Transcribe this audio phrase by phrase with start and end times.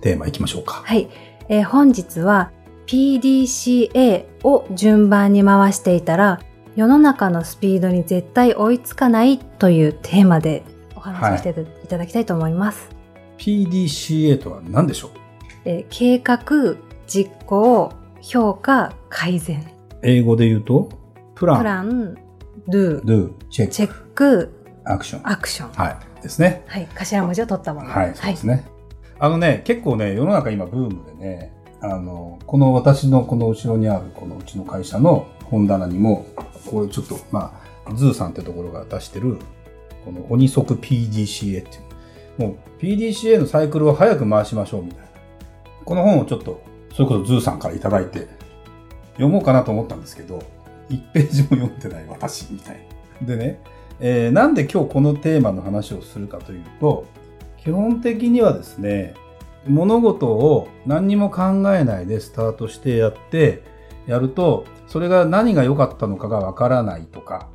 [0.00, 0.82] テーマいきましょうか。
[0.84, 1.08] はい、
[1.48, 2.50] えー本日は
[2.86, 6.40] PDCA を順番に回していたら
[6.76, 10.64] 世の中のスピードに絶対追いつかないというテーマで
[10.96, 11.50] お話をして
[11.84, 12.88] いただきたいと思います、
[13.38, 15.10] PDCA とは何でしょう？
[15.64, 19.66] えー計画実行評価改善。
[20.02, 20.88] 英語で言うと
[21.34, 21.58] プラン。
[21.58, 22.16] プラン
[23.50, 23.70] チェック。
[23.70, 24.50] チェック
[24.84, 25.28] アクション。
[25.28, 25.72] アクション。
[25.72, 26.22] はい。
[26.22, 26.64] ですね。
[26.66, 26.88] はい。
[26.94, 27.90] 頭文字を取ったもの。
[27.90, 28.64] はい、そうですね。
[29.22, 31.52] あのね、結構ね、世の中今ブームでね、
[31.82, 36.24] あの、この私のこの後ろにあるこのうちの会社の本棚にも、
[36.70, 39.36] これちょっと、まあ、 ZUUさんってところが出してる、
[40.06, 41.80] この鬼速 PDCA ってい
[42.38, 42.42] う。
[42.42, 45.08] もう PDCA のサイクルを早く回しましょうみたいな。
[45.84, 46.62] この本をちょっと、
[46.94, 48.26] それこそ ZUUさんからいただいて、
[49.12, 50.42] 読もうかなと思ったんですけど、
[50.88, 52.80] 1ページも読んでない私みたい
[53.20, 53.26] な。
[53.26, 53.60] でね、
[54.00, 57.04] えーなんで今日このテーマの話をするかというと、
[57.62, 59.14] 基本的にはですね、
[59.66, 61.42] 物事を何にも考
[61.74, 63.62] えないでスタートしてやって、
[64.06, 67.48] やると、それが何が良かったのかがわからないとか、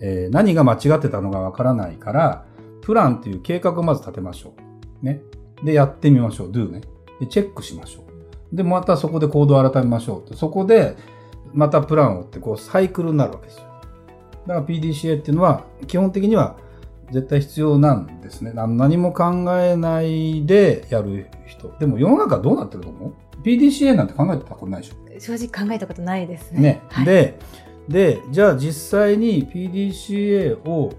[0.00, 2.46] えー何が間違ってたのかわからないから、
[2.80, 4.54] プランっていう計画をまず立てましょ
[5.02, 5.04] う。
[5.04, 5.22] ね。
[5.62, 6.50] で、やってみましょう。
[6.50, 6.80] do ね。
[7.20, 8.04] で、チェックしましょ
[8.52, 8.56] う。
[8.56, 10.34] で、またそこで行動を改めましょう。
[10.34, 10.96] そこで、
[11.52, 13.66] またプランをって、こう、サイクルになるわけですよ。
[14.46, 16.56] だから PDCA っていうのは、基本的には
[17.10, 18.52] 絶対必要なんですね。
[18.52, 21.74] な何も考えないでやる人。
[21.78, 25.02] でも世の中どうなってると思う ?PDCA なんて考えてたことないでしょ。
[25.18, 26.82] 正直考えたことないですねね。
[26.88, 27.38] はい、で、
[27.88, 30.92] で、じゃあ実際に PDCA を、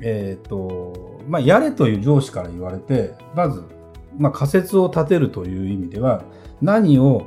[0.00, 3.64] えっ、と、まあ、やれという上司から言われて、まず、
[4.16, 6.22] まあ、仮説を立てるという意味では、
[6.62, 7.26] 何を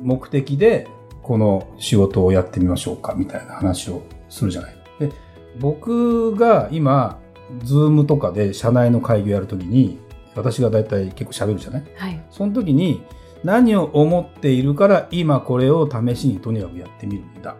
[0.00, 0.88] 目的で
[1.22, 4.76] この仕事をやってみましょうかみたいな話をするじゃない。
[4.98, 5.10] で、
[5.58, 7.18] 僕が今、
[7.64, 9.98] ズームとかで社内の会議をやるときに、
[10.34, 11.84] 私が大体結構喋るじゃない？
[11.96, 13.02] はいその時に
[13.44, 17.56] 何を思っているから今これを試しにとにかくやってみるんだ。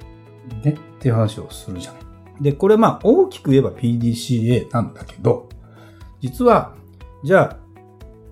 [0.64, 0.72] ね？
[0.72, 2.02] っていう話をするじゃない。
[2.40, 5.48] で、これまあ大きく言えば PDCA なんだけど、
[6.20, 6.74] 実は、
[7.24, 7.56] じゃあ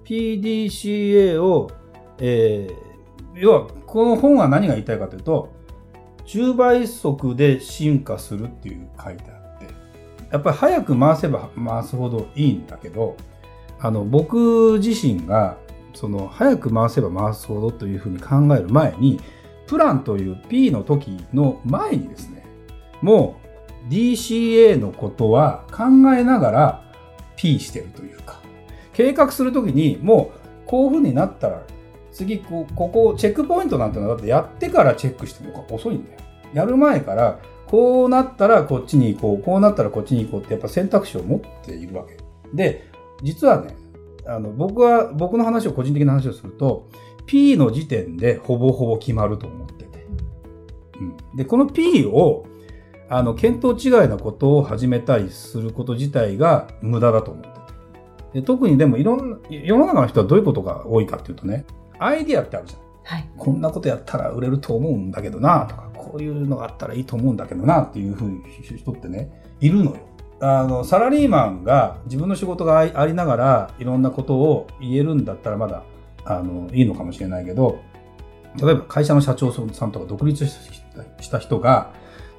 [0.05, 1.71] PDCA を、
[2.19, 2.91] えー
[3.37, 5.53] 要はこの本は何が言いたいかというと、
[6.27, 9.40] 10倍速で進化するっていう書いてあって、
[10.31, 13.17] やっぱり早く回せば回すほどいいんだけど、
[13.81, 15.57] あの僕自身が
[15.95, 19.21] その早く回せば回すほどというふうに考える前に
[19.67, 22.45] プランという P の時の前にですね
[23.01, 23.41] も
[23.89, 26.93] う DCA のことは考えながら
[27.37, 28.41] P してるというか
[28.93, 31.63] 計画する時にもうこういうふうになったら
[32.13, 36.19] 次こここチェックポイントなんてのはだってやってからチェックしても遅いんだよ。
[36.53, 37.39] やる前から
[37.71, 42.17] こうなったらこっちに行こうこうなったらこっちに行こうってやっぱ選択肢を持っているわけ
[42.53, 42.91] で
[43.23, 43.77] 実はね、
[44.27, 46.89] あの、僕は、僕の話を個人的な話をすると、
[47.27, 50.07] P の時点でほぼほぼ決まると思ってて。
[51.01, 51.37] うん。
[51.37, 52.47] で、この P を、
[53.09, 57.61] あの、見当違いなことを始めたりすること自体が無駄だと思ってて。
[58.33, 61.65] で特にでもいろんな、世の中の人はどういうことが多いかっていうとね、
[61.99, 62.81] アイディアってあるじゃん。
[63.05, 69.31] はいこんなことやったら売れると思うんだけどなとか、こういうのがあったらいいと思うんだけどなっていうふうに人ってね、
[69.61, 69.97] いるのよ。
[70.41, 75.83] あの、サラリーマンが自分の仕事がありながらいろんなことを言えるんだったらまだ、
[76.25, 77.81] あの、いいのかもしれないけど、
[78.57, 81.93] 例えば会社の社長さんとか独立した人が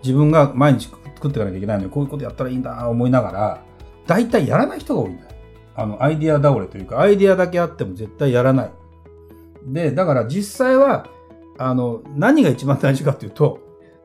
[0.04, 3.64] 自分が毎日作っていかなきゃいけないのにこういうことやったらいいんだ思いながら、
[4.08, 5.30] 大体やらない人が多いんだよ。
[5.76, 8.72] あの、アイディア倒れというか、アイディアだけあっても絶対やらない。
[9.66, 11.08] で、だから実際は、
[11.58, 13.59] あの、何が一番大事かというと、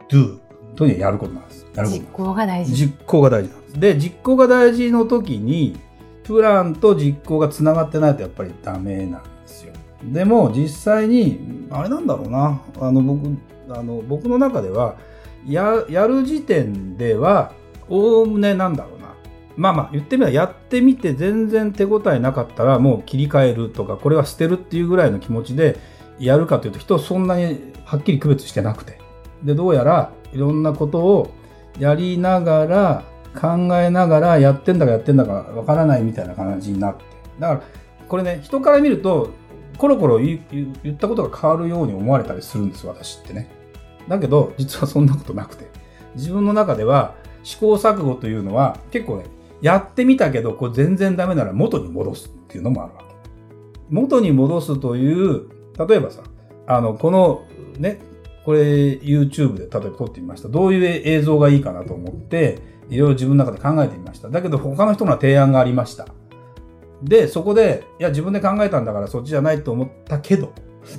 [0.08, 0.38] do
[0.74, 1.66] とにやることなんです。
[1.74, 3.80] やること実行が大事実行が大事なんです。
[3.80, 5.78] で、実行が大事の時に、
[6.24, 9.72] プランと実行がつながってないとやっぱりダメなんですよ。
[10.04, 13.36] でも実際に、あれなんだろうな、あの僕、
[13.68, 14.96] あの僕の中では、
[15.46, 17.52] ややる時点では、
[17.88, 18.95] おおむねなんだろうな。
[19.56, 25.78] まあまあ言ってみればやってみて全然手応えなかったらもう切り替えるとかこれは捨てるっていうぐらいの気持ちで
[26.18, 28.98] やるかというと人そんなにはっきり区別してなくて
[29.42, 31.34] でどうやらいろんなことを
[31.78, 33.04] やりながら
[33.34, 33.48] 考
[33.78, 37.04] えながらやってんだかやってんだかわからないみたいな感じになって
[37.38, 37.62] だから
[38.08, 39.32] これね人から見ると
[39.76, 40.40] コロコロ言
[40.88, 43.48] ったことが変わるように思われたりするんです、私ってね。
[44.08, 45.66] だけど、実はそんなことなくて。
[46.14, 49.26] 自分の中では試行錯誤というのは結構ね、
[49.62, 53.06] やってみたけど、これ全然ダメなら元に戻すっていうのもあるわけ。
[53.90, 55.48] 元に戻すという、
[55.88, 56.22] 例えばさ、
[56.66, 57.44] あの、この
[57.78, 58.00] ね、
[58.44, 58.60] これ
[58.92, 60.48] YouTube で例えば撮ってみました。
[60.48, 62.58] どういう映像がいいかなと思って、
[62.88, 64.28] いろいろ自分の中で考えてみました。
[64.28, 66.06] だけど他の人の提案がありました。
[67.02, 70.52] で、そこで、いや、自分で考えたんだからそっちじゃないと思ったけど、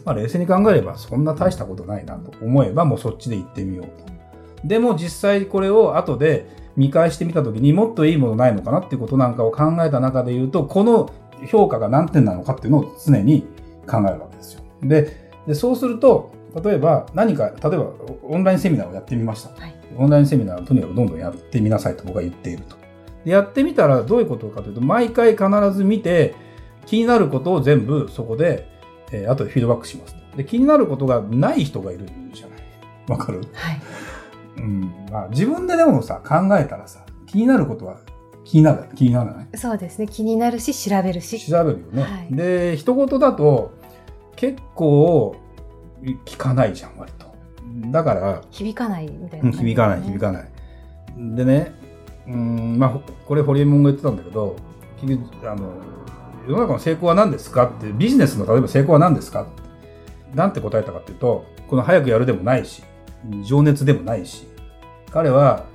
[0.06, 4.68] まあ冷静に考えればそんな大したことないなと思えばもうそっちで行ってみようと。
[4.68, 11.10] でも実際これを後で見返してみた時にもっといいものないのかなっていうことなんかを考えた中で言うと、この
[11.48, 13.46] 評価が何点なのかっていうのを常に
[13.86, 14.62] 考えるわけですよ。
[14.84, 16.32] で、でそうすると、
[16.64, 17.92] 例えば何か、例えば
[18.24, 19.50] オンラインセミナーをやってみました。
[19.62, 22.78] はい、オンラインセミナーをとにかくどんどんやってみなさいと僕は言っていると。
[23.26, 26.36] でやってみたらどういうことかというと、毎回必ず見て、
[26.86, 28.70] 気になることを全部そこで、
[29.12, 30.16] えー、後でフィードバックします。
[30.38, 32.60] で気になることがない人がいるじゃない。
[33.08, 33.40] わかる？
[33.54, 33.82] はい。
[34.58, 35.08] うん。
[35.12, 38.00] まあ、自分ででもさ考えたらさ気になることは
[38.44, 39.48] 気になる気にならない？
[39.56, 40.08] そうですね。
[40.08, 41.40] 気になるし調べるし。
[41.40, 43.74] 調べるよね、はい、で一言だと
[44.36, 45.36] 結構
[46.26, 47.28] 聞かないじゃん割と。
[47.92, 50.50] だから響かないみたいな、ね、響かない響かない。
[51.36, 51.74] でね
[52.28, 52.90] うんまあ
[53.26, 54.56] これホリエモンが言ってたんだけど
[55.02, 55.74] 結局あの
[56.48, 59.48] 世の中の成功は何ですかってビジネスの例えば成功は何ですか？
[60.34, 62.84] なんて答えたかっていうとこの早くやるでもないし
[63.44, 64.48] 情熱でもないし、
[65.12, 65.66] 彼は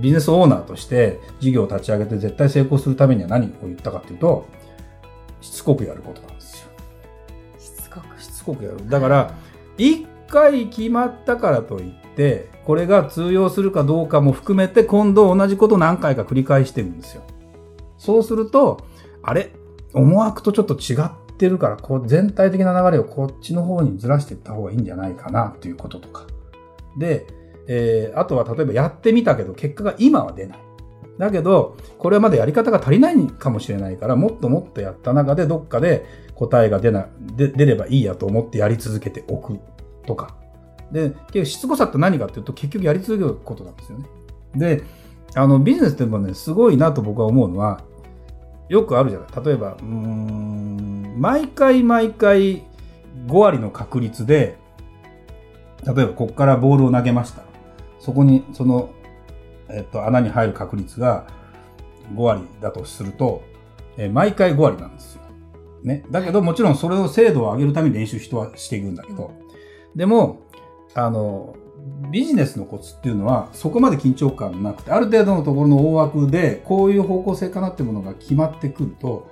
[0.00, 4.46] ビジネスオーナーとして事業を立ち上げて絶対成功するためには何を言ったかっていうと、
[5.40, 6.68] しつこくやることなんですよ。
[7.58, 8.20] しつこく。
[8.20, 8.88] しつこくやる。
[8.88, 9.34] だから、
[9.76, 17.22] 一回決まったからといって、これが通用するかどうかも含めて今度同じこと何回か繰り返してるんですよ。
[17.96, 18.84] そうすると、
[19.22, 19.52] あれ？
[19.94, 26.26] 思惑とちょっと違ってるから、こう全体的な流れをこっちの方にずらしていった方がいいんじゃないかなということとか。
[26.98, 27.26] で、
[27.68, 30.58] えー、あとは例えばやってみたけど結果が今は出ない。
[31.18, 39.58] だけど、これはまだやり方が足りないかもしれないから、もっともっとやった中でどっかで答えが出な、で出ればいいやと思ってやり続けておく
[40.06, 40.36] とか。
[40.92, 44.06] で、結局しつこさって何かっていうと結局やり続けることなんですよね。
[44.54, 44.82] で、
[45.34, 47.82] あのビジネスでもね、すごいなと僕は思うのは、
[48.68, 49.44] よくあるじゃない。
[49.44, 52.62] 例えば、うん、毎回毎回
[53.26, 54.56] 5割の確率で
[55.86, 57.42] 例えばここからボールを投げました。
[57.98, 58.90] そこにその、
[59.68, 61.26] えっと、穴に入る確率が
[62.14, 63.42] 5割だとすると、
[63.96, 65.22] え、毎回5割なんですよ。
[65.82, 66.04] ね。
[66.10, 69.32] だけどもちろんそれを精度を上げるために練習人はしていくんだけど、
[69.94, 70.42] でも、
[70.94, 71.54] あの、
[72.10, 79.28] ビジネスのコツっていうのはそこまで緊張感なくて、ある程度のところの大枠でこういう方向性かなってものが決まってくると、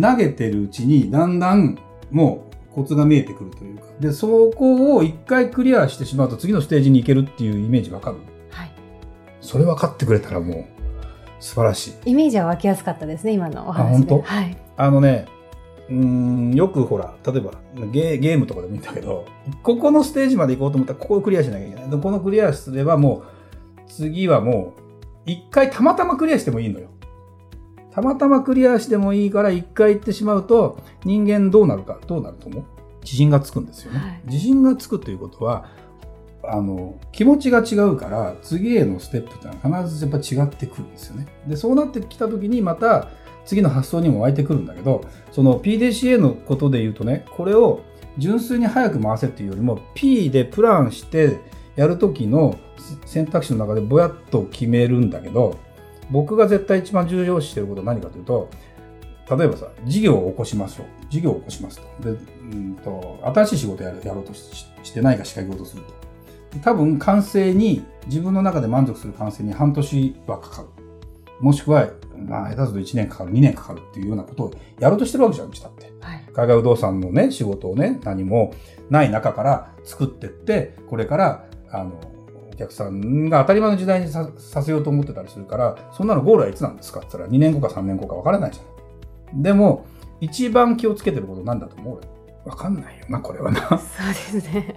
[0.00, 1.78] 投げてるうちにだんだん
[2.10, 2.47] もう
[2.78, 3.84] コツが見えてくるというか。
[4.00, 8.16] で、そこを一回クリアしてしまうと次のステージに行けるっていうイメージわかる？
[8.50, 8.70] はい。
[9.40, 10.64] それ分かってくれたらもう
[11.40, 12.10] 素晴らしい。
[12.10, 13.82] イメージは湧きやすかったですね、今のお話で。
[13.82, 14.22] あ、本当？
[14.22, 14.56] はい。
[14.76, 15.26] あのね、
[15.90, 17.52] うん、よくほら、例えば
[17.92, 19.26] ゲゲームとかでもいいんだけど、
[19.62, 21.90] ここのステージまで行こうと思ったらここをクリアしなきゃいけない。
[21.90, 23.24] でこのクリアすればも
[23.86, 24.80] う、次はもう、
[25.26, 26.88] 一回たまたまクリアしてもいいのよ。
[28.00, 32.64] たまたまクリアしてもいいから一回行ってしまうと人間どうなるかどうなると思う？
[33.02, 35.66] 自信がつくんですよね、はい、自信がつくということは
[36.44, 41.26] あの気持ちが違うから次へのステップってのは必ずやっぱ違ってくるんですよね。
[41.48, 43.08] でそうなってきた時にまた
[43.44, 47.82] 次の発想にも湧いてくるんだけどその PDCA のことで言うとねこれを
[48.16, 51.40] 純粋に早く回せっていうよりも P でプランして
[51.74, 52.58] やる時の
[53.06, 55.58] 選択肢の中でぼやっと決めるんだけど
[56.10, 58.48] 僕が絶対一番重要視してることは何かというと、
[59.36, 60.86] 例えばさ、事業を起こしましょう。
[61.10, 62.12] 事業を起こしますと。
[62.12, 62.18] で、
[62.52, 66.58] うんと、新しい仕事ややろうとしてないか仕掛けようとすると。
[66.60, 70.68] 多分完成に、自分の中で満足する完成に半年はかかる。
[71.40, 71.88] もしくは、
[72.26, 75.92] まあ、下手すると1年かかる、2年かかるっていうようなことをやろうとしてるわけじゃん、うちだって。
[76.00, 78.54] はい、海外不動産のね、仕事をね、何も
[78.88, 81.92] ない中から作ってって、これから、あの、
[82.58, 84.28] 客さんが当たり前の時代にさ
[84.62, 87.00] せようと思ってたりするから、そんなのゴールはいつなんですか？
[87.00, 89.42] って言ったら2年後か3年後か分からないじゃん。
[89.42, 89.86] でも、
[90.20, 92.00] 一番気をつけてることなんだと思う
[92.44, 93.60] 分かんないよな、これはな。
[93.60, 94.74] そうですね。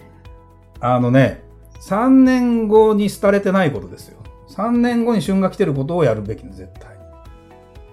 [0.79, 1.43] あのね、
[1.81, 4.17] 3年後に廃れてないことですよ。
[4.49, 7.01] 3年後に旬が来てることをやるべきね、絶対に。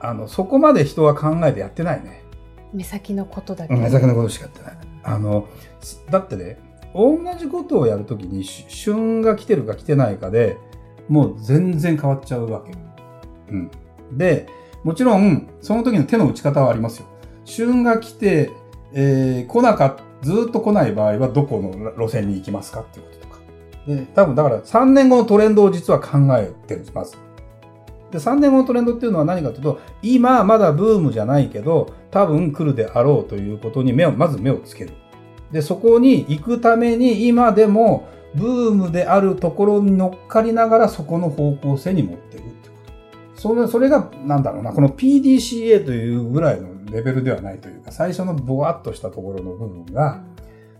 [0.00, 2.23] あの、そこまで人は考えてやってないね。
[2.73, 3.75] 目先のことだけ。
[3.75, 4.76] 目先のことしかやってない。
[5.04, 5.47] あの、
[6.11, 6.59] だってね、
[6.95, 10.57] 同じことをやるときに旬が来てるか来てないかで
[11.09, 12.73] もう全然変わっちゃうわけ。
[13.52, 13.71] うん。
[14.12, 14.47] で、
[14.85, 17.07] もちろん、その時の手の打ち方はありますよ。
[17.45, 18.50] 旬が来て、
[18.92, 23.38] えー来なか、ずーっと来ない場合はどこの路線に行きますかっていうこととか。
[23.87, 27.16] で、多分だから3年後のトレンドを実は考えてるんです、まず。
[28.11, 34.92] で、3年後のトレンドっていうのは何かというと、今まだブームじゃないけど、多分来るであろうということに目を、まず目をつける。
[35.52, 42.75] で、そこに行くために今でもブームであるところに乗っかりながらそこの方向性に持っていくってこ
[43.35, 43.40] と。
[43.40, 50.23] それそれが、なんだろうな、この PDCA というぐらいのレベルではないというか、最初のぼわっとしたところの部分が、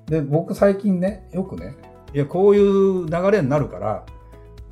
[0.07, 1.75] で、僕最近ね、よくね、
[2.15, 4.05] いや、こういう流れになるから、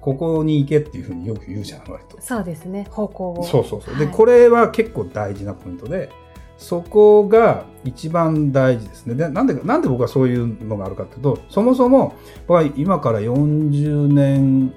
[0.00, 2.16] ここに行けっていうふうによく言うじゃん、割と。
[2.20, 2.86] そうですね。
[2.90, 3.44] 方向を。
[3.44, 3.98] そうそうそう。
[3.98, 6.10] で、はいこれは結構大事なポイントで、
[6.58, 9.14] そこが一番大事ですね。
[9.14, 12.14] で、なんで、なんで僕はそういうのがあるかっていうと、そもそも、
[12.46, 14.72] 僕は今から40年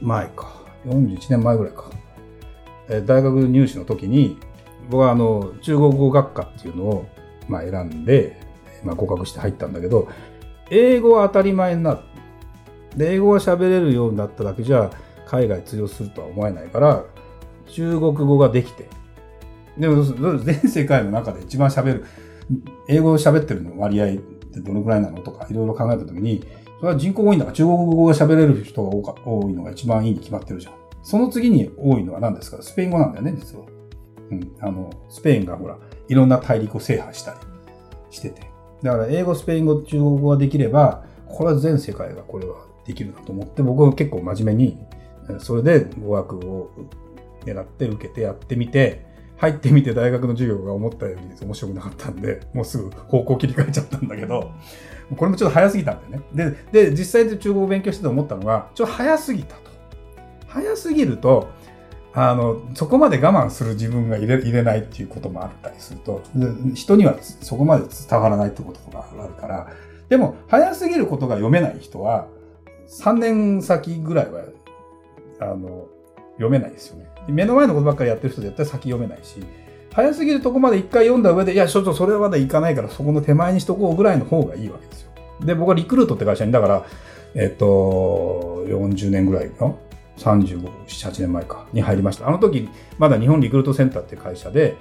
[0.00, 0.52] 前か、
[0.86, 1.90] 41年前ぐらいか、
[2.88, 4.38] え大学入試の時に、
[4.90, 7.06] 僕はあの、中国語学科っていうのを、
[7.48, 8.40] まあ、選んで、
[8.82, 10.08] まあ、合格して入ったんだけど、
[10.70, 11.98] 英語は当たり前になる。
[12.96, 14.90] で、英語が喋れるようになっただけじゃ、
[15.26, 17.04] 海外通用するとは思えないから、
[17.68, 18.88] 中国語ができて。
[19.78, 22.04] でも、全世界の中で一番喋る、
[22.88, 26.44] 英語を喋ってるの割合ってどのくらいなのとか、いろいろ考えたときに、
[26.80, 30.74] それは人口多いんだから、中国語が喋れる人が多か多いのが一番いいに決まってるじゃん。
[31.02, 32.62] その次に多いのは何ですか？
[32.62, 33.64] スペイン語なんだよね、実は。
[34.30, 34.52] うん。
[34.60, 37.38] あの、スペインがほら、いろんな大陸を制覇したり
[38.10, 38.42] してて。
[38.82, 44.78] だから、英語、スペイン語、中国語ができれば、これは全世界がこれはできるなと思って、僕は結構真面目に、
[45.38, 46.70] それで語学を
[47.44, 49.11] 狙って受けてやってみて、
[49.42, 54.52] 入ってみて大学の授業が思ったより面白くなかったんで、もうすぐ方向切り替えちゃったんだけど、
[55.16, 56.56] これもちょっと早すぎたんだよね。
[56.70, 59.62] で、で、実際で中国を勉強してて思ったのが、ちょっと早すぎたと。
[60.46, 61.48] 早すぎると、
[62.14, 66.22] あの、そこまで我慢する自分が入れ入れないっていうこともあったりすると、
[66.76, 69.66] 人にはそこまで伝わらないってことがあるから、
[70.08, 72.28] でも、早すぎることが読めない人は、
[72.86, 74.42] 3年先ぐらいは、
[75.40, 75.88] あの、
[76.42, 77.06] 読めないですよね。
[77.28, 79.40] 目の前のことばっかりやってる人絶対先読めないし、
[79.92, 85.10] 早すぎるとこまで一回読んだ上で、いや、ちょっとそれはまだいかないから、そこの手前にしとこうぐらいの方がいいわけですよ。
[85.44, 86.86] で、僕はリクルートって会社に、だから、
[87.34, 89.78] えっと、40年ぐらいの、
[90.18, 92.28] 35、7、8年前か、に入りました。
[92.28, 92.68] あの時、
[92.98, 94.76] まだ日本リクルートセンターって会社で、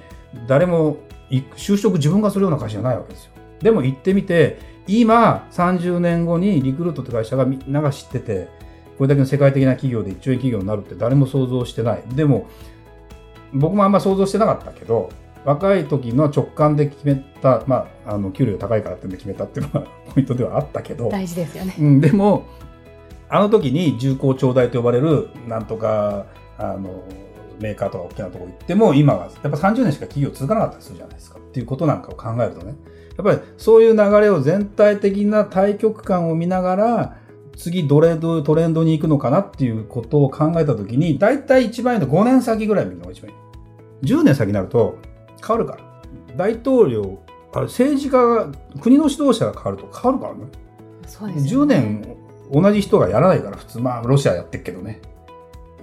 [0.48, 0.98] 誰も
[1.30, 3.32] 就職自分がするような会社じゃないわけですよ。
[3.62, 8.50] でも行ってみて、今、30年後にリクルートって会社がみんなが知ってて、
[9.02, 12.04] これだけの世界的な企業で1兆円企業になるって誰も想像してない。
[12.14, 12.48] でも、
[13.52, 15.10] 僕もあんま想像してなかったけど、
[15.44, 21.74] 若い時の直感で決めた、まあ、あの、給料高いからってんで決めたっていうのは ポイントではあったけど、大事ですよね。
[21.80, 22.44] うん、でも、
[23.28, 26.28] あの時に重厚長大と呼ばれる、なんとか、
[26.60, 27.02] あの、
[27.60, 31.40] メーカーとか大きなところ行っても、今はやっぱ30年しか企業続かなかったりするじゃないですか。
[31.40, 32.76] っていうことなんかを考えるとね、
[33.18, 37.21] やっぱりそういう流れを全体的な対極感を見ながら、
[37.62, 43.38] 次どれどトレンドに行くのかなっていうことを考えた時に、だいたい一番いいの5年先ぐらい見るのが一番いい。
[44.04, 44.98] 10年先になると
[45.46, 46.36] 変わるから。
[46.36, 47.20] 大統領、
[47.54, 48.48] あれ政治家が、
[48.82, 50.40] 国の指導者が変わると変わるからね。
[51.06, 51.76] そうですよ10ね。
[51.76, 52.18] 年
[52.52, 55.00] 同じ人がやらないから、普通、まあ、ロシアやってっけどね。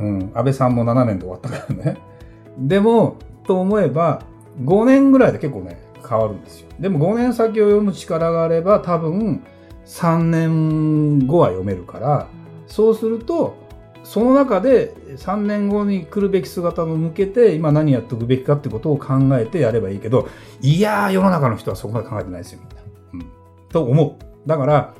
[0.00, 1.98] うん、安倍さんも7年で終わったからね。
[2.58, 3.16] でも、
[3.46, 4.22] と思えば、
[4.64, 6.68] 5年ぐらいで結構ね、変わるんですよ。
[6.80, 9.44] でも5年先を読む力があれば、多分、
[9.88, 12.28] 3年後は読めるから、
[12.66, 13.56] そうすると、
[14.04, 20.28] その中で3年後に来るべき姿を向けて、今何やっておくべきかってことを考えてやればいいけど、
[20.60, 22.82] いやー、世の中の人はそこまで考えてないですよ、みんな。
[23.14, 23.32] うん。
[23.70, 24.48] と思う。
[24.48, 24.94] だから、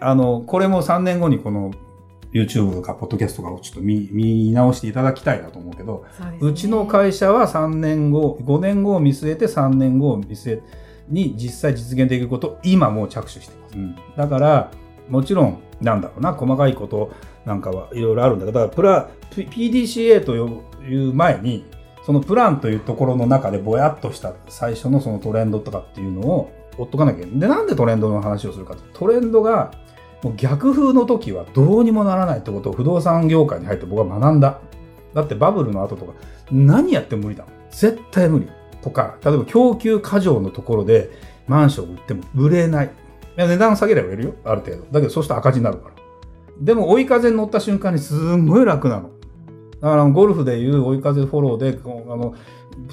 [0.00, 1.70] あの、これも3年後にこの
[2.32, 10.62] YouTube とか Podcast とかをちょっと見見直していただきたいなと思うけど、そうねうちの会社は3年後、5年後を見据えて3年後を見据え
[11.10, 13.76] に実際実現できることを今もう着手してます。
[14.16, 14.70] だから、
[15.08, 17.10] もちろん、なんだろうな、細かいこと
[17.44, 21.64] なんかはいろいろあるんだけど、だからプラ、PDCA という前に、
[22.04, 27.40] そのプランというところの中でぼやっとした最初のそのトレンドとかっていうのを追っとかなきゃいけない。
[27.40, 28.82] で、なんでトレンドの話をするかと。
[28.92, 29.72] トレンドが
[30.22, 34.60] もう逆風の時はどうにもならないってことを不動産業界に入って僕は学んだ。
[35.14, 36.12] だってバブルの後とか
[36.50, 37.52] 何やっても無理だもん。
[37.70, 38.48] 絶対無理。
[38.82, 41.10] とか、例えば供給過剰のところで
[41.46, 42.86] マンション売っても売れない。
[42.86, 42.90] い
[43.36, 44.34] や値段下げれば売れるよ。
[44.44, 44.82] ある程度。
[44.90, 45.94] だけどそうしたら赤字になるから。
[46.60, 49.10] でも追い風に乗った瞬間にすんごい楽なの。
[49.80, 52.34] だからゴルフでいう追い風フォローであの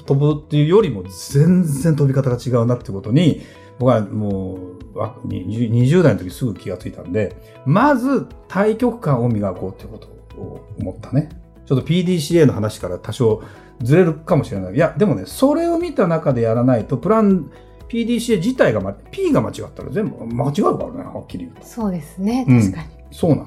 [0.06, 3.42] 飛ぶっていうよりも全然飛び方が違うなってことに
[3.78, 4.54] 僕はも
[4.94, 10.08] う20代の時すぐ気がついたんでまず対極感を磨こうってこと
[10.40, 11.28] を思ったね。
[11.66, 13.42] ちょっと PDCA の話から多少
[13.82, 14.74] ずれるかもしれない。
[14.74, 17.50] いや、でもね、それを見た中でやらないと、プラン
[17.88, 21.66] PDCA 自体が、ま、P が間違ったら全部間違うからね、はっきり言うと。
[21.66, 22.44] そうですね。
[22.48, 22.88] うん確かに。
[23.10, 23.46] そうなの。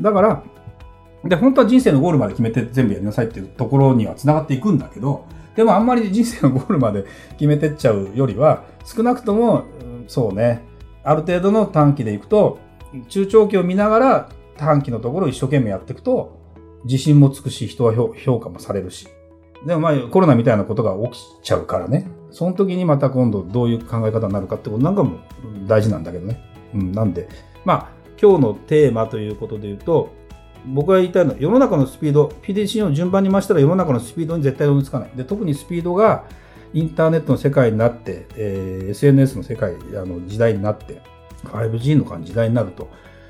[0.00, 0.42] だから、
[1.24, 5.24] で、本当は人生のゴールまで決めて全部やりなさいっていうところには繋がっていくんだけど、
[5.56, 10.62] でもあんまり人生のゴールまで決めてっちゃうよりは、少なくとも、うんそうね、
[11.02, 12.58] ある程度の短期でいくと、
[13.08, 16.38] 中長期を見ながら短期のところを一生懸命やっていくと、
[16.84, 19.08] 自信もつくし、人は評評価もされるし。
[19.66, 22.08] でもまあコロナみたいなことが起きちゃうからね。
[22.30, 25.18] その時にまた今度どういう考え方になるかってことなんかも
[25.66, 26.40] 大事なんだけどね。
[26.74, 27.28] うん、なんで、
[27.64, 27.88] まあ
[28.20, 30.12] 今日のテーマということで言うと、
[30.66, 35.10] 僕が言いたいのは世の中のスピード、PDC を順番に増したら世の中のスピードに絶対追いつかない。
[35.16, 36.24] で、特にスピードが
[36.74, 41.00] インターネットの世界になって、えー SNS の世界、あの時代になって、
[41.44, 42.88] 5G の時代になると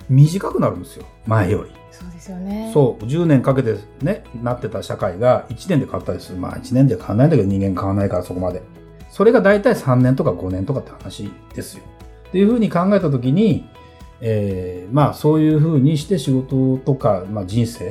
[0.08, 1.04] 短くなるんですよ。
[1.26, 1.70] 前より。
[1.90, 2.70] そうですよね。
[2.72, 6.38] そう、10年かけてね、なってた社会が1年で変わったりする。
[6.38, 8.62] まあ1年で変わらないんだけど人間変わらないからそこまで。
[9.10, 11.84] それが大体3年とか5年とかって話ですよ。
[12.28, 13.66] っていうふうに考えたときに、
[14.20, 17.90] えーまあそういうふうにして仕事とか、まあ人生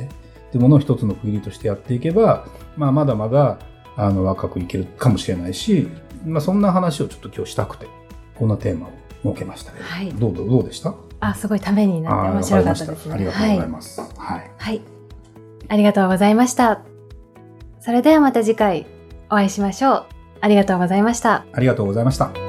[0.50, 2.46] ていうものを一つの区切りとしてやっていけば、
[2.76, 3.58] まあまだまだ
[3.96, 5.88] あの若くいけるかもしれないし、
[6.24, 7.86] まあそんな話をちょっと今日したくて、
[8.36, 8.90] こんなテーマを
[9.24, 10.94] 設けましたけど、はいどうどうでした？
[11.20, 13.14] あ、すごいためになって面白かったわですね。
[13.14, 14.00] ありがとうございます。
[14.00, 14.06] は
[14.38, 14.82] いはい。
[15.68, 16.80] ありがとうございました。
[17.80, 18.86] それではまた次回
[19.30, 20.06] お会いしましょう。
[20.40, 21.44] ありがとうございました。
[21.52, 22.47] ありがとうございました。